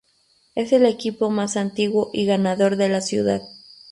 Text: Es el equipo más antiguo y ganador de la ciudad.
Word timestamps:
Es 0.55 0.73
el 0.73 0.87
equipo 0.87 1.29
más 1.29 1.55
antiguo 1.55 2.09
y 2.11 2.25
ganador 2.25 2.75
de 2.75 2.89
la 2.89 3.01
ciudad. 3.01 3.43